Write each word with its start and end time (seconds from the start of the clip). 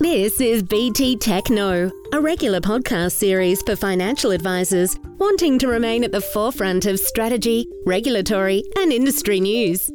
This 0.00 0.40
is 0.40 0.62
BT 0.62 1.16
Tech 1.16 1.50
Knows, 1.50 1.90
a 2.12 2.20
regular 2.20 2.60
podcast 2.60 3.14
series 3.14 3.60
for 3.62 3.74
financial 3.74 4.30
advisors 4.30 4.96
wanting 5.18 5.58
to 5.58 5.66
remain 5.66 6.04
at 6.04 6.12
the 6.12 6.20
forefront 6.20 6.86
of 6.86 7.00
strategy, 7.00 7.68
regulatory, 7.84 8.62
and 8.76 8.92
industry 8.92 9.40
news. 9.40 9.90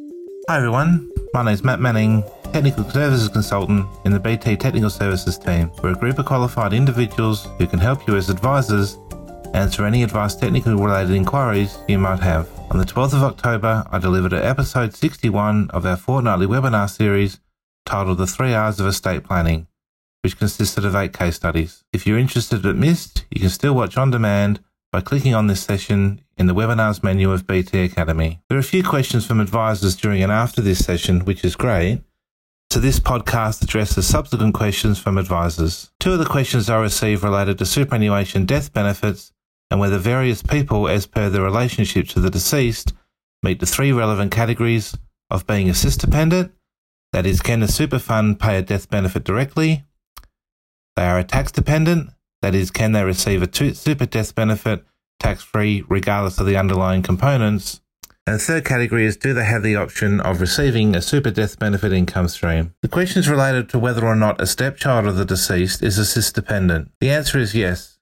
Hi 0.46 0.58
everyone, 0.58 1.10
my 1.32 1.42
name 1.42 1.54
is 1.54 1.64
Matt 1.64 1.80
Manning, 1.80 2.22
Technical 2.52 2.84
Services 2.90 3.30
Consultant 3.30 3.86
in 4.04 4.12
the 4.12 4.20
BT 4.20 4.56
Technical 4.56 4.90
Services 4.90 5.38
team. 5.38 5.72
We're 5.82 5.92
a 5.92 5.94
group 5.94 6.18
of 6.18 6.26
qualified 6.26 6.74
individuals 6.74 7.48
who 7.56 7.66
can 7.66 7.78
help 7.78 8.06
you 8.06 8.14
as 8.16 8.28
advisors 8.28 8.98
answer 9.54 9.86
any 9.86 10.02
advice 10.02 10.36
technical 10.36 10.76
related 10.76 11.16
inquiries 11.16 11.78
you 11.88 11.98
might 11.98 12.20
have. 12.20 12.46
On 12.70 12.76
the 12.76 12.84
12th 12.84 13.14
of 13.14 13.22
October, 13.22 13.82
I 13.90 13.98
delivered 13.98 14.34
episode 14.34 14.94
61 14.94 15.70
of 15.70 15.86
our 15.86 15.96
fortnightly 15.96 16.46
webinar 16.46 16.90
series 16.90 17.40
titled 17.86 18.18
The 18.18 18.26
Three 18.26 18.52
R's 18.52 18.78
of 18.78 18.86
Estate 18.86 19.24
Planning 19.24 19.66
which 20.24 20.38
consisted 20.38 20.86
of 20.86 20.96
eight 20.96 21.12
case 21.12 21.36
studies. 21.36 21.84
If 21.92 22.06
you're 22.06 22.18
interested 22.18 22.62
but 22.62 22.76
missed, 22.76 23.26
you 23.30 23.42
can 23.42 23.50
still 23.50 23.74
watch 23.74 23.98
on 23.98 24.10
demand 24.10 24.58
by 24.90 25.02
clicking 25.02 25.34
on 25.34 25.48
this 25.48 25.62
session 25.62 26.22
in 26.38 26.46
the 26.46 26.54
webinars 26.54 27.02
menu 27.02 27.30
of 27.30 27.46
BT 27.46 27.80
Academy. 27.80 28.40
There 28.48 28.56
are 28.56 28.60
a 28.60 28.64
few 28.64 28.82
questions 28.82 29.26
from 29.26 29.38
advisors 29.38 29.94
during 29.94 30.22
and 30.22 30.32
after 30.32 30.62
this 30.62 30.82
session, 30.82 31.26
which 31.26 31.44
is 31.44 31.56
great. 31.56 32.00
So 32.70 32.80
this 32.80 32.98
podcast 32.98 33.62
addresses 33.62 34.06
subsequent 34.06 34.54
questions 34.54 34.98
from 34.98 35.18
advisors. 35.18 35.90
Two 36.00 36.14
of 36.14 36.18
the 36.18 36.24
questions 36.24 36.70
I 36.70 36.80
received 36.80 37.22
related 37.22 37.58
to 37.58 37.66
superannuation 37.66 38.46
death 38.46 38.72
benefits 38.72 39.30
and 39.70 39.78
whether 39.78 39.98
various 39.98 40.42
people, 40.42 40.88
as 40.88 41.06
per 41.06 41.28
their 41.28 41.42
relationship 41.42 42.08
to 42.08 42.20
the 42.20 42.30
deceased, 42.30 42.94
meet 43.42 43.60
the 43.60 43.66
three 43.66 43.92
relevant 43.92 44.32
categories 44.32 44.96
of 45.30 45.46
being 45.46 45.68
a 45.68 45.74
SIS 45.74 45.98
dependent, 45.98 46.50
that 47.12 47.26
is, 47.26 47.42
can 47.42 47.60
the 47.60 47.68
super 47.68 47.98
fund 47.98 48.40
pay 48.40 48.56
a 48.56 48.62
death 48.62 48.88
benefit 48.88 49.22
directly, 49.22 49.84
they 50.96 51.04
are 51.04 51.18
a 51.18 51.24
tax 51.24 51.52
dependent, 51.52 52.10
that 52.42 52.54
is, 52.54 52.70
can 52.70 52.92
they 52.92 53.04
receive 53.04 53.42
a 53.42 53.74
super 53.74 54.06
death 54.06 54.34
benefit 54.34 54.84
tax 55.18 55.42
free 55.42 55.84
regardless 55.88 56.38
of 56.38 56.46
the 56.46 56.56
underlying 56.56 57.02
components? 57.02 57.80
And 58.26 58.36
the 58.36 58.38
third 58.38 58.64
category 58.64 59.04
is 59.04 59.16
do 59.16 59.34
they 59.34 59.44
have 59.44 59.62
the 59.62 59.76
option 59.76 60.20
of 60.20 60.40
receiving 60.40 60.96
a 60.96 61.02
super 61.02 61.30
death 61.30 61.58
benefit 61.58 61.92
income 61.92 62.28
stream? 62.28 62.74
The 62.80 62.88
question 62.88 63.20
is 63.20 63.28
related 63.28 63.68
to 63.70 63.78
whether 63.78 64.06
or 64.06 64.16
not 64.16 64.40
a 64.40 64.46
stepchild 64.46 65.06
of 65.06 65.16
the 65.16 65.26
deceased 65.26 65.82
is 65.82 65.98
a 65.98 66.04
SIS 66.04 66.32
dependent. 66.32 66.90
The 67.00 67.10
answer 67.10 67.38
is 67.38 67.54
yes, 67.54 67.98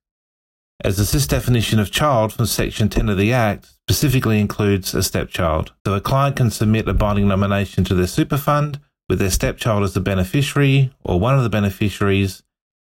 as 0.85 0.97
the 0.97 1.05
SIS 1.05 1.27
definition 1.27 1.79
of 1.79 1.91
child 1.91 2.33
from 2.33 2.47
Section 2.47 2.89
10 2.89 3.09
of 3.09 3.19
the 3.19 3.33
Act 3.33 3.67
specifically 3.89 4.41
includes 4.41 4.95
a 4.95 5.03
stepchild. 5.03 5.73
So 5.87 5.95
a 5.95 6.01
client 6.01 6.37
can 6.37 6.51
submit 6.51 6.89
a 6.89 6.95
binding 6.95 7.29
nomination 7.29 7.85
to 7.85 7.95
their 7.95 8.07
super 8.07 8.37
fund 8.37 8.81
with 9.09 9.19
their 9.19 9.31
stepchild 9.31 9.83
as 9.83 9.95
the 9.95 10.01
beneficiary 10.01 10.93
or 11.05 11.19
one 11.19 11.37
of 11.37 11.43
the 11.43 11.51
beneficiaries 11.51 12.43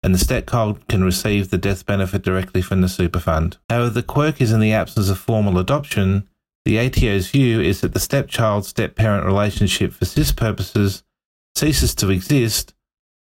and 0.06 0.14
the 0.14 0.20
stepchild 0.20 0.88
can 0.88 1.04
receive 1.04 1.50
the 1.50 1.58
death 1.58 1.84
benefit 1.84 2.22
directly 2.22 2.62
from 2.62 2.82
the 2.82 2.88
super 2.88 3.20
fund. 3.20 3.58
However, 3.72 3.90
the 3.90 4.04
quirk 4.04 4.40
is 4.40 4.52
in 4.52 4.60
the 4.60 4.72
absence 4.72 5.10
of 5.10 5.18
formal 5.18 5.58
adoption, 5.58 6.30
the 6.64 6.78
ATO's 6.78 7.32
view 7.32 7.60
is 7.60 7.82
that 7.82 7.96
the 7.96 8.00
stepchild 8.00 8.68
step 8.68 8.96
parent 8.96 9.26
relationship 9.26 9.94
for 9.94 10.06
SIS 10.06 10.32
purposes 10.32 11.04
ceases 11.56 11.96
to 11.96 12.12
exist 12.12 12.76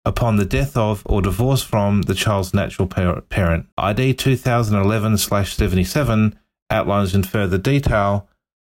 upon 0.05 0.37
the 0.37 0.45
death 0.45 0.75
of 0.75 1.03
or 1.05 1.21
divorce 1.21 1.61
from 1.61 2.01
the 2.01 2.15
child's 2.15 2.51
natural 2.51 2.87
parent. 2.87 3.67
ID 3.77 4.15
2011 4.15 5.17
77 5.19 6.39
outlines 6.71 7.13
in 7.13 7.21
further 7.21 7.59
detail, 7.59 8.27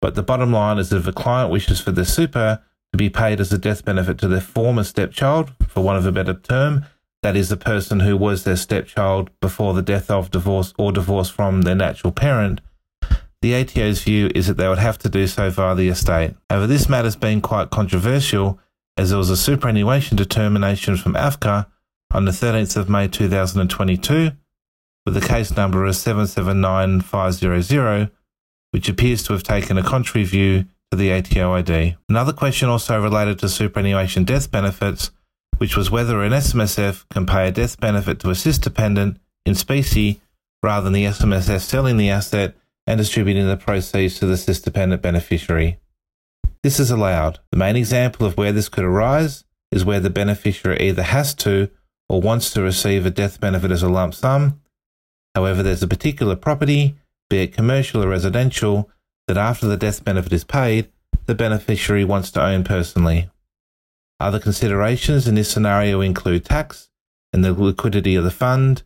but 0.03 0.15
the 0.15 0.23
bottom 0.23 0.53
line 0.53 0.77
is 0.77 0.91
that 0.91 0.99
if 0.99 1.07
a 1.07 1.13
client 1.13 1.51
wishes 1.51 1.81
for 1.81 1.91
their 1.91 2.05
super 2.05 2.63
to 2.93 2.99
be 2.99 3.09
paid 3.09 3.41
as 3.41 3.51
a 3.51 3.57
death 3.57 3.83
benefit 3.83 4.19
to 4.19 4.29
their 4.29 4.43
former 4.43 4.85
stepchild, 4.85 5.55
for 5.67 5.83
want 5.83 5.97
of 5.97 6.05
a 6.05 6.13
better 6.13 6.35
term, 6.35 6.85
that 7.25 7.35
is 7.37 7.49
the 7.49 7.57
person 7.57 8.01
who 8.01 8.19
was 8.19 8.45
their 8.45 8.55
stepchild 8.55 9.31
before 9.41 9.73
the 9.73 9.81
death 9.81 10.11
of 10.11 10.31
divorce 10.31 10.75
or 10.79 10.93
divorce 10.93 11.31
from 11.31 11.63
their 11.63 11.75
natural 11.75 12.13
parent, 12.13 12.61
the 13.41 13.55
ATO's 13.55 14.03
view 14.03 14.31
is 14.35 14.47
that 14.47 14.59
they 14.59 14.69
would 14.69 14.77
have 14.77 14.99
to 14.99 15.09
do 15.09 15.27
so 15.27 15.49
via 15.49 15.75
the 15.75 15.89
estate. 15.89 16.35
However, 16.51 16.67
this 16.67 16.87
matter 16.87 17.07
has 17.07 17.17
been 17.17 17.41
quite 17.41 17.71
controversial 17.71 18.61
as 18.99 19.09
there 19.09 19.17
was 19.17 19.31
a 19.31 19.39
superannuation 19.39 20.19
determination 20.19 20.99
from 20.99 21.15
AFCA 21.15 21.65
on 22.13 22.27
the 22.27 22.31
13th 22.31 22.77
of 22.77 22.91
May 22.91 23.09
2022 23.09 24.33
with 25.07 25.15
the 25.15 25.27
case 25.27 25.57
number 25.57 25.87
of 25.87 25.97
779500, 25.97 28.11
which 28.73 28.91
appears 28.91 29.23
to 29.23 29.33
have 29.33 29.43
taken 29.43 29.79
a 29.79 29.83
contrary 29.83 30.27
view 30.27 30.67
to 30.91 30.99
the 30.99 31.11
ATO 31.11 31.55
ID. 31.55 31.97
Another 32.11 32.35
question 32.35 32.69
also 32.69 33.01
related 33.01 33.39
to 33.39 33.49
superannuation 33.49 34.25
death 34.25 34.51
benefits 34.51 35.11
which 35.65 35.79
was 35.79 35.91
whether 35.91 36.23
an 36.23 36.33
SMSF 36.33 37.09
can 37.09 37.25
pay 37.25 37.49
a 37.49 37.51
death 37.51 37.81
benefit 37.81 38.21
to 38.21 38.29
a 38.29 38.35
SIS 38.35 38.59
dependent 38.59 39.19
in 39.47 39.55
specie 39.55 40.21
rather 40.63 40.85
than 40.85 40.93
the 40.93 41.07
SMSF 41.07 41.59
selling 41.59 41.97
the 41.97 42.11
asset 42.11 42.55
and 42.87 42.99
distributing 42.99 43.47
the 43.47 43.57
proceeds 43.57 44.19
to 44.19 44.27
the 44.27 44.37
SIS 44.37 44.61
dependent 44.61 45.01
beneficiary. 45.01 45.79
This 46.63 46.79
is 46.79 46.91
allowed. 46.91 47.39
The 47.51 47.57
main 47.57 47.77
example 47.77 48.27
of 48.27 48.37
where 48.37 48.53
this 48.53 48.69
could 48.69 48.85
arise 48.85 49.45
is 49.73 49.87
where 49.87 50.01
the 50.01 50.11
beneficiary 50.11 50.81
either 50.81 51.03
has 51.03 51.33
to 51.37 51.71
or 52.11 52.21
wants 52.21 52.51
to 52.51 52.61
receive 52.61 53.07
a 53.07 53.11
death 53.11 53.41
benefit 53.41 53.71
as 53.71 53.83
a 53.83 53.89
lump 53.89 54.13
sum. 54.13 54.61
However, 55.35 55.63
there's 55.63 55.83
a 55.83 55.89
particular 55.89 56.37
property, 56.37 56.99
be 57.31 57.39
it 57.39 57.55
commercial 57.55 58.05
or 58.05 58.09
residential, 58.09 58.91
that 59.29 59.39
after 59.39 59.67
the 59.67 59.79
death 59.79 60.05
benefit 60.05 60.35
is 60.35 60.45
paid, 60.45 60.91
the 61.25 61.35
beneficiary 61.35 62.05
wants 62.05 62.31
to 62.33 62.45
own 62.45 62.65
personally. 62.65 63.31
Other 64.21 64.39
considerations 64.39 65.27
in 65.27 65.35
this 65.35 65.51
scenario 65.51 66.01
include 66.01 66.45
tax 66.45 66.91
and 67.33 67.45
the 67.45 67.53
liquidity 67.53 68.15
of 68.15 68.25
the 68.25 68.31
fund, 68.31 68.83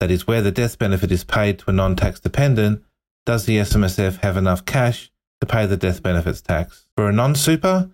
that 0.00 0.10
is, 0.10 0.26
where 0.26 0.42
the 0.42 0.50
death 0.50 0.78
benefit 0.78 1.10
is 1.12 1.24
paid 1.24 1.58
to 1.60 1.70
a 1.70 1.72
non 1.72 1.96
tax 1.96 2.20
dependent, 2.20 2.82
does 3.24 3.46
the 3.46 3.58
SMSF 3.58 4.18
have 4.22 4.36
enough 4.36 4.64
cash 4.64 5.10
to 5.40 5.46
pay 5.46 5.66
the 5.66 5.76
death 5.76 6.02
benefits 6.02 6.40
tax? 6.40 6.86
For 6.96 7.08
a 7.08 7.12
non 7.12 7.34
super, 7.34 7.90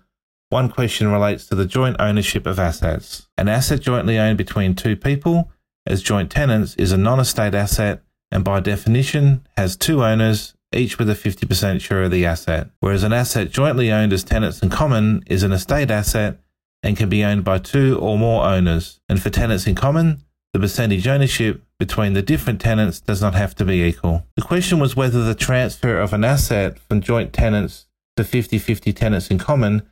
one 0.51 0.69
question 0.69 1.11
relates 1.11 1.47
to 1.47 1.55
the 1.55 1.67
joint 1.67 1.97
ownership 1.99 2.47
of 2.47 2.59
assets. 2.59 3.29
An 3.39 3.49
asset 3.49 3.81
jointly 3.81 4.19
owned 4.19 4.39
between 4.39 4.75
two 4.75 4.97
people 4.97 5.51
as 5.87 6.03
joint 6.03 6.31
tenants 6.31 6.75
is 6.77 6.93
a 6.93 6.97
non 6.97 7.21
estate 7.21 7.55
asset 7.55 8.03
and 8.31 8.45
by 8.45 8.61
definition 8.61 9.47
has 9.57 9.77
two 9.77 10.03
owners, 10.03 10.55
each 10.73 10.99
with 10.99 11.11
a 11.11 11.15
50% 11.15 11.81
share 11.81 12.05
of 12.05 12.11
the 12.11 12.25
asset. 12.25 12.69
Whereas 12.81 13.03
an 13.03 13.13
asset 13.13 13.51
jointly 13.51 13.91
owned 13.93 14.13
as 14.13 14.25
tenants 14.25 14.61
in 14.61 14.71
common 14.71 15.23
is 15.27 15.43
an 15.43 15.53
estate 15.53 15.91
asset 15.91 16.39
and 16.83 16.97
can 16.97 17.09
be 17.09 17.25
owned 17.25 17.45
by 17.45 17.59
two 17.59 17.99
or 17.99 18.19
more 18.19 18.45
owners. 18.45 19.01
And 19.09 19.23
for 19.23 19.31
tenants 19.31 19.67
in 19.67 19.75
common, 19.75 20.25
the 20.53 20.61
percentage 20.61 21.07
ownership 21.07 21.63
between 21.79 22.13
the 22.13 22.23
different 22.23 22.61
tenants 22.61 23.01
does 23.01 23.23
not 23.23 23.35
have 23.35 23.55
to 23.57 23.65
be 23.65 23.83
equal. 23.83 24.27
The 24.37 24.43
question 24.43 24.79
was 24.79 24.97
whether 24.97 25.25
the 25.25 25.35
transfer 25.35 25.99
of 25.99 26.13
an 26.13 26.25
asset 26.25 26.79
from 26.79 27.01
joint 27.01 27.33
tenants 27.33 27.87
to 28.17 28.25
50 28.25 28.59
50 28.59 28.93
tenants 28.93 29.31
in 29.31 29.39
common 29.39 29.83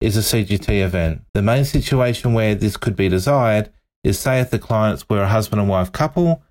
is 0.00 0.16
a 0.16 0.20
CGT 0.20 0.82
event. 0.84 1.22
The 1.34 1.42
main 1.42 1.64
situation 1.64 2.32
where 2.34 2.54
this 2.54 2.76
could 2.76 2.96
be 2.96 3.08
desired 3.08 3.70
is 4.02 4.18
say 4.18 4.40
if 4.40 4.50
the 4.50 4.58
clients 4.58 5.08
were 5.08 5.22
a 5.22 5.28
husband 5.28 5.60
and 5.60 5.70
wife 5.70 5.92
couple 5.92 6.42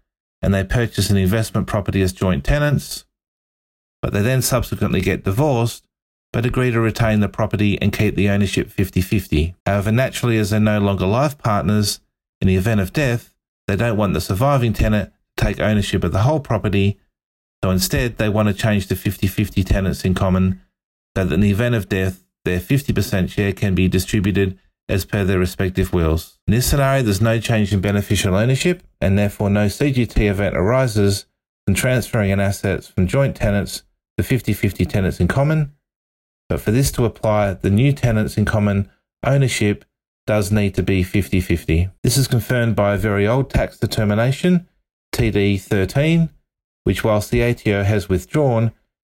and 0.42 0.54
they 0.54 0.64
purchase 0.64 1.10
an 1.10 1.18
investment 1.18 1.68
property 1.68 2.02
as 2.02 2.14
joint 2.14 2.44
tenants, 2.44 3.06
but 4.02 4.14
they 4.14 4.22
then 4.22 4.42
subsequently 4.42 5.02
get 5.02 5.24
divorced 5.24 5.86
but 6.32 6.46
agree 6.46 6.72
to 6.72 6.80
retain 6.80 7.20
the 7.20 7.30
property 7.30 7.82
and 7.82 7.92
keep 7.92 8.16
the 8.16 8.30
ownership 8.30 8.70
50 8.70 9.02
50. 9.02 9.56
However, 9.66 9.92
naturally, 9.92 10.38
as 10.38 10.50
they're 10.50 10.60
no 10.60 10.80
longer 10.80 11.06
life 11.06 11.38
partners, 11.38 12.00
in 12.42 12.48
the 12.48 12.56
event 12.56 12.80
of 12.80 12.94
death, 12.94 13.34
they 13.68 13.76
don't 13.76 13.98
want 13.98 14.14
the 14.14 14.22
surviving 14.22 14.74
tenant 14.74 15.12
to 15.38 15.46
take 15.46 15.60
ownership 15.60 16.04
of 16.04 16.12
the 16.12 16.22
whole 16.22 16.40
property, 16.40 17.00
so 17.64 17.72
instead 17.72 18.18
they 18.18 18.30
want 18.30 18.48
to 18.48 18.54
change 18.54 18.88
to 18.88 18.96
50 18.96 19.28
50 19.28 19.64
tenants 19.64 20.06
in 20.06 20.14
common 20.14 20.62
so 21.16 21.26
that 21.26 21.34
in 21.34 21.42
the 21.42 21.52
event 21.52 21.76
of 21.76 21.90
death, 21.90 22.24
their 22.46 22.60
50% 22.60 23.30
share 23.30 23.52
can 23.52 23.76
be 23.76 23.88
distributed 23.88 24.58
as 24.88 25.06
per 25.06 25.24
their 25.24 25.38
respective 25.38 25.94
wills. 25.94 26.40
In 26.48 26.54
this 26.54 26.66
scenario, 26.66 27.04
there's 27.04 27.22
no 27.22 27.40
change 27.40 27.74
in 27.74 27.82
beneficial 27.82 28.36
ownership, 28.36 28.82
and 29.02 29.18
therefore 29.18 29.50
no 29.50 29.68
CGT 29.68 30.30
event 30.30 30.56
arises 30.56 31.26
from 31.66 31.76
transferring 31.76 32.32
an 32.32 32.40
assets 32.40 32.88
from 32.88 33.08
joint 33.08 33.36
tenants 33.36 33.84
to 34.18 34.24
50 34.24 34.54
50 34.54 34.86
tenants 34.86 35.20
in 35.20 35.28
common 35.28 35.74
but 36.50 36.60
for 36.60 36.72
this 36.72 36.92
to 36.94 37.06
apply, 37.06 37.54
the 37.54 37.70
new 37.70 37.94
tenants 37.94 38.38
in 38.38 38.44
common 38.44 38.90
ownership 39.24 39.86
does 40.26 40.52
need 40.52 40.76
to 40.76 40.84
be 40.84 41.04
50 41.04 41.40
50. 41.40 41.90
This 42.04 42.18
is 42.18 42.28
confirmed 42.28 42.76
by 42.76 42.96
a 42.96 42.98
very 42.98 43.28
old 43.28 43.50
tax 43.50 43.78
determination, 43.78 44.68
TD 45.14 45.62
13, 45.62 46.30
which, 46.84 47.04
whilst 47.04 47.32
the 47.32 47.44
ATO 47.44 47.84
has 47.84 48.10
withdrawn 48.10 48.72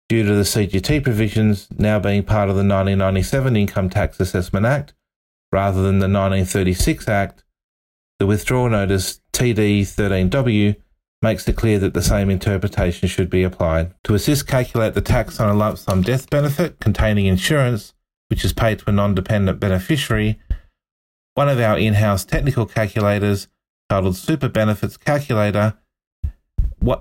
due 0.07 0.23
to 0.23 0.33
the 0.33 0.43
CGT 0.43 1.03
provisions 1.03 1.67
now 1.77 1.99
being 1.99 2.23
part 2.23 2.49
of 2.49 2.55
the 2.55 2.59
1997 2.59 3.55
Income 3.55 3.89
Tax 3.89 4.19
Assessment 4.19 4.65
Act 4.65 4.93
rather 5.51 5.81
than 5.81 5.99
the 5.99 6.05
1936 6.05 7.07
Act, 7.07 7.43
the 8.19 8.25
withdrawal 8.25 8.69
notice 8.69 9.21
TD 9.33 9.81
13W 9.81 10.75
makes 11.25 11.48
it 11.48 11.56
clear 11.56 11.80
that 11.80 11.95
the 11.95 12.04
same 12.04 12.30
interpretation 12.30 13.07
should 13.07 13.31
be 13.31 13.42
applied. 13.42 13.92
To 14.04 14.13
assist 14.13 14.45
calculate 14.45 14.94
the 14.94 15.01
tax 15.01 15.39
on 15.39 15.50
a 15.50 15.56
lump 15.56 15.80
sum 15.80 16.04
death 16.04 16.30
benefit 16.30 16.80
containing 16.80 17.25
insurance, 17.25 17.95
which 18.27 18.45
is 18.45 18.54
paid 18.54 18.77
to 18.80 18.92
a 18.92 18.94
non 18.94 19.16
dependent 19.16 19.60
beneficiary, 19.60 20.39
one 21.33 21.50
of 21.50 21.60
our 21.60 21.80
in 21.80 21.95
house 21.95 22.25
technical 22.25 22.68
calculators 22.68 23.48
titled 23.89 24.16
Super 24.16 24.48
Benefits 24.48 24.98
Calculator 24.98 25.74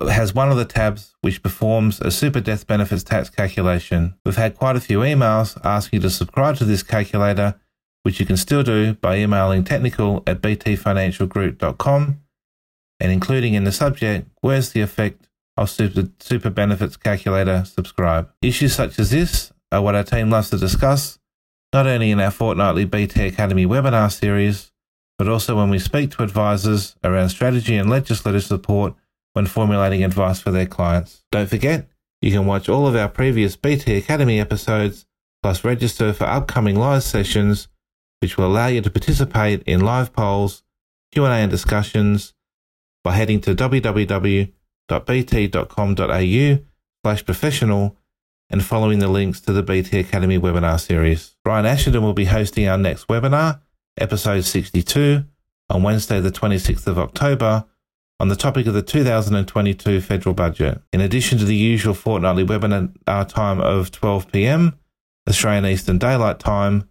has 0.08 0.34
one 0.34 0.50
of 0.50 0.56
the 0.56 0.64
tabs 0.64 1.14
which 1.20 1.42
performs 1.42 2.00
a 2.00 2.10
super 2.10 2.40
death 2.40 2.66
benefits 2.66 3.04
tax 3.04 3.28
calculation. 3.28 4.14
We've 4.24 4.36
had 4.36 4.56
quite 4.56 4.76
a 4.76 4.80
few 4.80 5.00
emails 5.00 5.60
asking 5.62 5.98
you 5.98 6.02
to 6.02 6.08
subscribe 6.08 6.56
to 6.56 6.64
this 6.64 6.82
calculator, 6.82 7.60
which 8.04 8.20
you 8.20 8.24
can 8.24 8.38
still 8.38 8.62
do 8.62 8.94
by 8.94 9.18
emailing 9.18 9.64
technical 9.64 10.22
at 10.26 10.40
btfinancialgroup.com 10.40 12.23
and 13.04 13.12
including 13.12 13.52
in 13.52 13.64
the 13.64 13.70
subject, 13.72 14.26
where's 14.40 14.72
the 14.72 14.80
effect 14.80 15.28
of 15.58 15.68
super, 15.68 16.08
super 16.20 16.48
benefits 16.48 16.96
calculator 16.96 17.62
subscribe. 17.66 18.30
Issues 18.40 18.74
such 18.74 18.98
as 18.98 19.10
this 19.10 19.52
are 19.70 19.82
what 19.82 19.94
our 19.94 20.02
team 20.02 20.30
loves 20.30 20.48
to 20.50 20.56
discuss, 20.56 21.18
not 21.70 21.86
only 21.86 22.10
in 22.10 22.18
our 22.18 22.30
fortnightly 22.30 22.86
BT 22.86 23.26
Academy 23.26 23.66
webinar 23.66 24.10
series, 24.10 24.72
but 25.18 25.28
also 25.28 25.54
when 25.54 25.68
we 25.68 25.78
speak 25.78 26.12
to 26.12 26.22
advisors 26.22 26.96
around 27.04 27.28
strategy 27.28 27.76
and 27.76 27.90
legislative 27.90 28.42
support 28.42 28.94
when 29.34 29.44
formulating 29.44 30.02
advice 30.02 30.40
for 30.40 30.50
their 30.50 30.64
clients. 30.64 31.24
Don't 31.30 31.50
forget, 31.50 31.86
you 32.22 32.32
can 32.32 32.46
watch 32.46 32.70
all 32.70 32.86
of 32.86 32.96
our 32.96 33.10
previous 33.10 33.54
BT 33.54 33.98
Academy 33.98 34.40
episodes, 34.40 35.04
plus 35.42 35.62
register 35.62 36.14
for 36.14 36.24
upcoming 36.24 36.76
live 36.76 37.02
sessions, 37.02 37.68
which 38.20 38.38
will 38.38 38.46
allow 38.46 38.68
you 38.68 38.80
to 38.80 38.90
participate 38.90 39.62
in 39.64 39.80
live 39.80 40.14
polls, 40.14 40.62
Q&A 41.12 41.28
and 41.28 41.50
discussions 41.50 42.32
by 43.04 43.12
heading 43.12 43.40
to 43.42 43.54
www.bt.com.au 43.54 44.48
slash 47.04 47.24
professional 47.24 47.96
and 48.50 48.64
following 48.64 48.98
the 48.98 49.08
links 49.08 49.40
to 49.40 49.52
the 49.52 49.62
BT 49.62 49.98
Academy 49.98 50.38
webinar 50.38 50.80
series. 50.80 51.36
Brian 51.44 51.66
Ashenden 51.66 52.02
will 52.02 52.14
be 52.14 52.24
hosting 52.24 52.66
our 52.66 52.78
next 52.78 53.06
webinar, 53.08 53.60
episode 53.98 54.44
62, 54.44 55.24
on 55.70 55.82
Wednesday 55.82 56.20
the 56.20 56.30
26th 56.30 56.86
of 56.86 56.98
October, 56.98 57.64
on 58.20 58.28
the 58.28 58.36
topic 58.36 58.66
of 58.66 58.74
the 58.74 58.82
2022 58.82 60.00
federal 60.00 60.34
budget. 60.34 60.80
In 60.92 61.00
addition 61.00 61.38
to 61.38 61.44
the 61.44 61.56
usual 61.56 61.94
fortnightly 61.94 62.44
webinar 62.44 63.28
time 63.28 63.60
of 63.60 63.90
12 63.90 64.32
pm, 64.32 64.78
Australian 65.28 65.66
Eastern 65.66 65.98
Daylight 65.98 66.38
Time, 66.38 66.88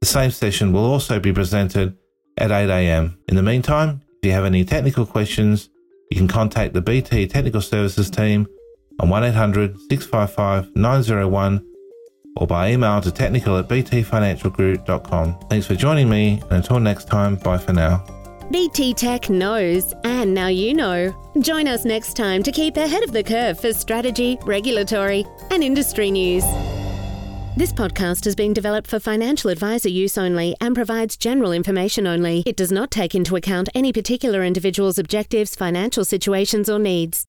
the 0.00 0.06
same 0.06 0.30
session 0.30 0.72
will 0.72 0.84
also 0.84 1.18
be 1.20 1.32
presented 1.32 1.96
at 2.36 2.50
8 2.50 2.70
am. 2.70 3.18
In 3.28 3.36
the 3.36 3.42
meantime, 3.42 4.02
if 4.24 4.28
you 4.28 4.32
have 4.32 4.46
any 4.46 4.64
technical 4.64 5.04
questions, 5.04 5.68
you 6.10 6.16
can 6.16 6.26
contact 6.26 6.72
the 6.72 6.80
BT 6.80 7.26
Technical 7.26 7.60
Services 7.60 8.08
team 8.08 8.46
on 8.98 9.10
1800 9.10 9.78
655 9.90 10.74
901 10.74 11.66
or 12.36 12.46
by 12.46 12.70
email 12.70 13.02
to 13.02 13.12
technical 13.12 13.58
at 13.58 13.68
btfinancialgroup.com. 13.68 15.38
Thanks 15.50 15.66
for 15.66 15.74
joining 15.74 16.08
me, 16.08 16.40
and 16.44 16.52
until 16.52 16.80
next 16.80 17.04
time, 17.06 17.36
bye 17.36 17.58
for 17.58 17.74
now. 17.74 18.02
BT 18.50 18.94
Tech 18.94 19.28
knows, 19.28 19.92
and 20.04 20.32
now 20.32 20.48
you 20.48 20.72
know. 20.72 21.14
Join 21.40 21.68
us 21.68 21.84
next 21.84 22.16
time 22.16 22.42
to 22.44 22.50
keep 22.50 22.78
ahead 22.78 23.02
of 23.02 23.12
the 23.12 23.22
curve 23.22 23.60
for 23.60 23.74
strategy, 23.74 24.38
regulatory, 24.46 25.26
and 25.50 25.62
industry 25.62 26.10
news. 26.10 26.44
This 27.56 27.72
podcast 27.72 28.24
has 28.24 28.34
been 28.34 28.52
developed 28.52 28.88
for 28.88 28.98
financial 28.98 29.48
advisor 29.48 29.88
use 29.88 30.18
only 30.18 30.56
and 30.60 30.74
provides 30.74 31.16
general 31.16 31.52
information 31.52 32.04
only. 32.04 32.42
It 32.46 32.56
does 32.56 32.72
not 32.72 32.90
take 32.90 33.14
into 33.14 33.36
account 33.36 33.68
any 33.76 33.92
particular 33.92 34.42
individual's 34.42 34.98
objectives, 34.98 35.54
financial 35.54 36.04
situations, 36.04 36.68
or 36.68 36.80
needs. 36.80 37.26